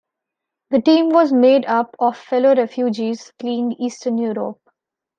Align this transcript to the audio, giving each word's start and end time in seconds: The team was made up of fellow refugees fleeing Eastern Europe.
The 0.71 0.81
team 0.81 1.09
was 1.09 1.31
made 1.31 1.63
up 1.67 1.95
of 1.99 2.17
fellow 2.17 2.55
refugees 2.55 3.31
fleeing 3.39 3.73
Eastern 3.73 4.17
Europe. 4.17 4.59